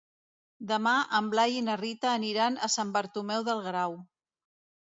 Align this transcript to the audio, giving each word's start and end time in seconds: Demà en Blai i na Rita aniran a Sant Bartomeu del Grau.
Demà 0.71 0.93
en 1.19 1.27
Blai 1.33 1.53
i 1.57 1.61
na 1.67 1.75
Rita 1.83 2.11
aniran 2.13 2.57
a 2.69 2.73
Sant 2.79 2.95
Bartomeu 2.97 3.47
del 3.51 3.63
Grau. 3.71 3.99